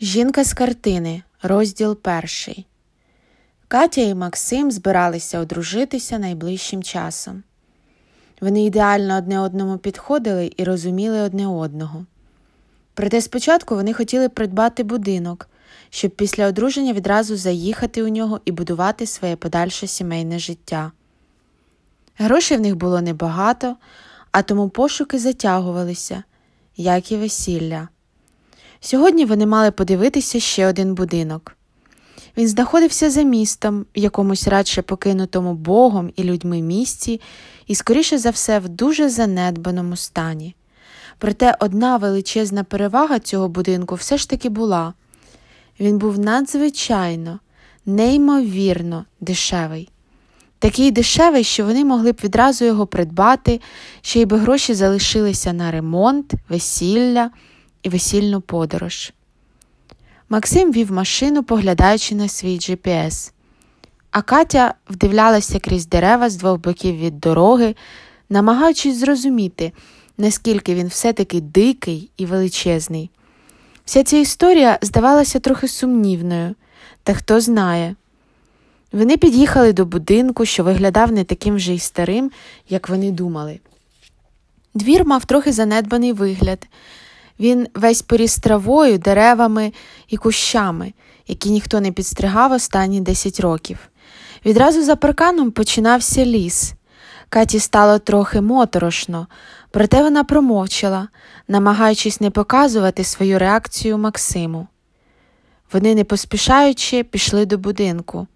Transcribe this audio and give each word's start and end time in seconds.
Жінка 0.00 0.44
з 0.44 0.52
картини, 0.52 1.22
розділ 1.42 1.96
перший. 1.96 2.66
Катя 3.68 4.00
і 4.00 4.14
Максим 4.14 4.70
збиралися 4.70 5.38
одружитися 5.40 6.18
найближчим 6.18 6.82
часом. 6.82 7.42
Вони 8.40 8.64
ідеально 8.64 9.16
одне 9.16 9.40
одному 9.40 9.78
підходили 9.78 10.52
і 10.56 10.64
розуміли 10.64 11.20
одне 11.20 11.46
одного. 11.46 12.06
Проте 12.94 13.20
спочатку 13.20 13.74
вони 13.74 13.92
хотіли 13.92 14.28
придбати 14.28 14.82
будинок, 14.82 15.48
щоб 15.90 16.10
після 16.10 16.46
одруження 16.46 16.92
відразу 16.92 17.36
заїхати 17.36 18.02
у 18.02 18.08
нього 18.08 18.40
і 18.44 18.52
будувати 18.52 19.06
своє 19.06 19.36
подальше 19.36 19.86
сімейне 19.86 20.38
життя. 20.38 20.92
Грошей 22.18 22.56
в 22.56 22.60
них 22.60 22.76
було 22.76 23.00
небагато, 23.00 23.76
а 24.32 24.42
тому 24.42 24.68
пошуки 24.68 25.18
затягувалися, 25.18 26.22
як 26.76 27.12
і 27.12 27.16
весілля. 27.16 27.88
Сьогодні 28.80 29.24
вони 29.24 29.46
мали 29.46 29.70
подивитися 29.70 30.40
ще 30.40 30.66
один 30.66 30.94
будинок. 30.94 31.56
Він 32.36 32.48
знаходився 32.48 33.10
за 33.10 33.22
містом, 33.22 33.86
в 33.96 33.98
якомусь 33.98 34.48
радше 34.48 34.82
покинутому 34.82 35.54
Богом 35.54 36.12
і 36.16 36.24
людьми 36.24 36.62
місці, 36.62 37.20
і, 37.66 37.74
скоріше 37.74 38.18
за 38.18 38.30
все, 38.30 38.58
в 38.58 38.68
дуже 38.68 39.08
занедбаному 39.08 39.96
стані. 39.96 40.54
Проте 41.18 41.56
одна 41.60 41.96
величезна 41.96 42.64
перевага 42.64 43.18
цього 43.18 43.48
будинку 43.48 43.94
все 43.94 44.18
ж 44.18 44.30
таки 44.30 44.48
була 44.48 44.94
він 45.80 45.98
був 45.98 46.18
надзвичайно, 46.18 47.40
неймовірно 47.86 49.04
дешевий. 49.20 49.88
Такий 50.58 50.90
дешевий, 50.90 51.44
що 51.44 51.64
вони 51.64 51.84
могли 51.84 52.12
б 52.12 52.20
відразу 52.24 52.64
його 52.64 52.86
придбати, 52.86 53.60
ще 54.00 54.20
й 54.20 54.24
би 54.24 54.38
гроші 54.38 54.74
залишилися 54.74 55.52
на 55.52 55.70
ремонт, 55.70 56.34
весілля 56.48 57.30
і 57.86 57.88
весільну 57.88 58.40
подорож. 58.40 59.12
Максим 60.28 60.72
вів 60.72 60.92
машину, 60.92 61.42
поглядаючи 61.42 62.14
на 62.14 62.28
свій 62.28 62.56
GPS, 62.56 63.32
а 64.10 64.22
Катя 64.22 64.74
вдивлялася 64.88 65.58
крізь 65.58 65.86
дерева 65.86 66.30
з 66.30 66.36
двох 66.36 66.60
боків 66.60 66.96
від 66.96 67.20
дороги, 67.20 67.74
намагаючись 68.30 68.96
зрозуміти, 68.96 69.72
наскільки 70.18 70.74
він 70.74 70.86
все-таки 70.86 71.40
дикий 71.40 72.10
і 72.16 72.26
величезний. 72.26 73.10
Вся 73.84 74.02
ця 74.02 74.16
історія 74.16 74.78
здавалася 74.82 75.38
трохи 75.40 75.68
сумнівною, 75.68 76.54
та 77.02 77.14
хто 77.14 77.40
знає. 77.40 77.94
Вони 78.92 79.16
під'їхали 79.16 79.72
до 79.72 79.84
будинку, 79.84 80.44
що 80.44 80.64
виглядав 80.64 81.12
не 81.12 81.24
таким 81.24 81.54
вже 81.54 81.74
й 81.74 81.78
старим, 81.78 82.30
як 82.68 82.88
вони 82.88 83.10
думали. 83.10 83.60
Двір 84.74 85.04
мав 85.04 85.24
трохи 85.24 85.52
занедбаний 85.52 86.12
вигляд. 86.12 86.66
Він 87.40 87.68
весь 87.74 88.02
поріс 88.02 88.36
травою, 88.36 88.98
деревами 88.98 89.72
і 90.08 90.16
кущами, 90.16 90.92
які 91.28 91.50
ніхто 91.50 91.80
не 91.80 91.92
підстригав 91.92 92.52
останні 92.52 93.00
10 93.00 93.40
років. 93.40 93.78
Відразу 94.46 94.82
за 94.82 94.96
парканом 94.96 95.50
починався 95.50 96.24
ліс. 96.24 96.74
Каті 97.28 97.60
стало 97.60 97.98
трохи 97.98 98.40
моторошно, 98.40 99.26
проте 99.70 100.02
вона 100.02 100.24
промовчала, 100.24 101.08
намагаючись 101.48 102.20
не 102.20 102.30
показувати 102.30 103.04
свою 103.04 103.38
реакцію 103.38 103.98
Максиму. 103.98 104.66
Вони, 105.72 105.94
не 105.94 106.04
поспішаючи, 106.04 107.04
пішли 107.04 107.46
до 107.46 107.58
будинку, 107.58 108.26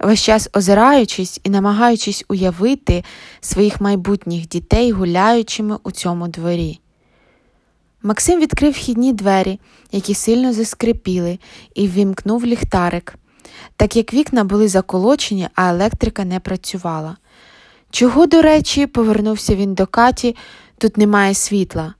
весь 0.00 0.22
час 0.22 0.48
озираючись 0.52 1.40
і 1.44 1.50
намагаючись 1.50 2.24
уявити 2.28 3.04
своїх 3.40 3.80
майбутніх 3.80 4.48
дітей 4.48 4.92
гуляючими 4.92 5.78
у 5.82 5.90
цьому 5.90 6.28
дворі. 6.28 6.80
Максим 8.06 8.40
відкрив 8.40 8.72
вхідні 8.72 9.12
двері, 9.12 9.60
які 9.92 10.14
сильно 10.14 10.52
заскрипіли, 10.52 11.38
і 11.74 11.88
ввімкнув 11.88 12.46
ліхтарик, 12.46 13.14
так 13.76 13.96
як 13.96 14.14
вікна 14.14 14.44
були 14.44 14.68
заколочені, 14.68 15.48
а 15.54 15.70
електрика 15.70 16.24
не 16.24 16.40
працювала. 16.40 17.16
Чого, 17.90 18.26
до 18.26 18.42
речі, 18.42 18.86
повернувся 18.86 19.54
він 19.54 19.74
до 19.74 19.86
Каті, 19.86 20.36
тут 20.78 20.96
немає 20.96 21.34
світла. 21.34 21.94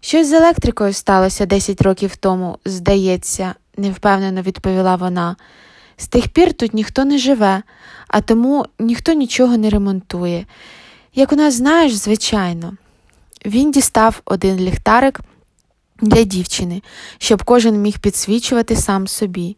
Щось 0.00 0.26
з 0.26 0.32
електрикою 0.32 0.92
сталося 0.92 1.46
10 1.46 1.82
років 1.82 2.16
тому, 2.16 2.58
здається, 2.64 3.54
невпевнено 3.76 4.42
відповіла 4.42 4.96
вона. 4.96 5.36
З 5.96 6.08
тих 6.08 6.28
пір 6.28 6.52
тут 6.52 6.74
ніхто 6.74 7.04
не 7.04 7.18
живе, 7.18 7.62
а 8.08 8.20
тому 8.20 8.66
ніхто 8.78 9.12
нічого 9.12 9.56
не 9.56 9.70
ремонтує. 9.70 10.46
Як 11.14 11.32
у 11.32 11.36
нас 11.36 11.54
знаєш, 11.54 11.94
звичайно. 11.94 12.76
Він 13.46 13.70
дістав 13.70 14.22
один 14.24 14.56
ліхтарик 14.56 15.20
для 16.00 16.22
дівчини, 16.22 16.82
щоб 17.18 17.42
кожен 17.42 17.82
міг 17.82 17.98
підсвічувати 17.98 18.76
сам 18.76 19.08
собі. 19.08 19.56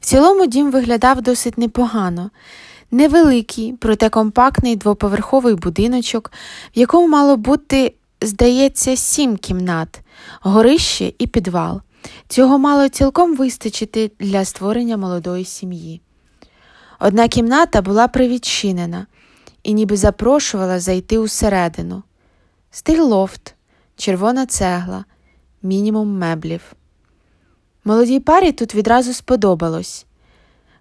В 0.00 0.04
цілому 0.06 0.46
дім 0.46 0.70
виглядав 0.70 1.22
досить 1.22 1.58
непогано. 1.58 2.30
Невеликий, 2.90 3.74
проте 3.80 4.08
компактний 4.08 4.76
двоповерховий 4.76 5.54
будиночок, 5.54 6.32
в 6.76 6.78
якому 6.78 7.08
мало 7.08 7.36
бути, 7.36 7.94
здається, 8.22 8.96
сім 8.96 9.36
кімнат, 9.36 10.00
горище 10.40 11.12
і 11.18 11.26
підвал. 11.26 11.80
Цього 12.28 12.58
мало 12.58 12.88
цілком 12.88 13.36
вистачити 13.36 14.10
для 14.20 14.44
створення 14.44 14.96
молодої 14.96 15.44
сім'ї. 15.44 16.00
Одна 17.00 17.28
кімната 17.28 17.82
була 17.82 18.08
привідчинена 18.08 19.06
і 19.62 19.72
ніби 19.74 19.96
запрошувала 19.96 20.80
зайти 20.80 21.18
усередину. 21.18 22.02
Стиль 22.70 23.00
лофт, 23.00 23.54
червона 23.96 24.46
цегла, 24.46 25.04
мінімум 25.66 26.18
меблів. 26.18 26.72
Молодій 27.84 28.20
парі 28.20 28.52
тут 28.52 28.74
відразу 28.74 29.12
сподобалось. 29.12 30.06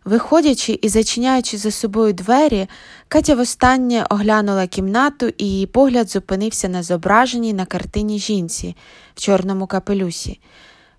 Виходячи 0.06 0.80
і 0.82 0.90
зачиняючи 0.90 1.58
за 1.58 1.72
собою 1.72 2.14
двері, 2.14 2.68
Катя 3.08 3.36
востаннє 3.36 4.06
оглянула 4.10 4.68
кімнату, 4.68 5.28
і 5.38 5.46
її 5.46 5.66
погляд 5.66 6.10
зупинився 6.10 6.70
на 6.70 6.84
зображеній 6.84 7.54
на 7.54 7.66
картині 7.66 8.20
жінці 8.20 8.76
в 9.16 9.20
чорному 9.20 9.68
капелюсі. 9.68 10.40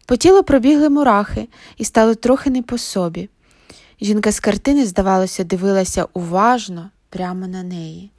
По 0.06 0.16
тілу 0.16 0.42
пробігли 0.42 0.88
мурахи 0.88 1.48
і 1.76 1.84
стало 1.84 2.14
трохи 2.14 2.50
не 2.50 2.62
по 2.62 2.78
собі. 2.78 3.28
Жінка 4.00 4.32
з 4.32 4.40
картини, 4.40 4.86
здавалося, 4.86 5.44
дивилася 5.44 6.06
уважно 6.12 6.90
прямо 7.10 7.46
на 7.46 7.62
неї. 7.62 8.10